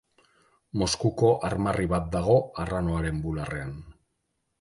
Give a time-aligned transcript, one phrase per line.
[0.81, 3.77] Moskuko armarri bat dago arranoaren bularrean.